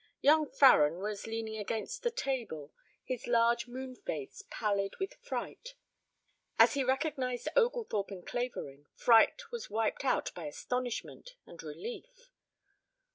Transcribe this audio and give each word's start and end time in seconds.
Young 0.21 0.49
Farren 0.49 0.97
was 0.97 1.27
leaning 1.27 1.57
against 1.59 2.01
the 2.01 2.09
table, 2.09 2.73
his 3.03 3.27
large 3.27 3.67
moon 3.67 3.95
face 3.95 4.43
pallid 4.49 4.95
with 4.99 5.13
fright. 5.21 5.75
As 6.57 6.73
he 6.73 6.83
recognized 6.83 7.49
Oglethorpe 7.55 8.09
and 8.09 8.25
Clavering 8.25 8.87
fright 8.95 9.51
was 9.51 9.69
wiped 9.69 10.03
out 10.03 10.33
by 10.33 10.45
astonishment 10.45 11.35
and 11.45 11.61
relief. 11.61 12.31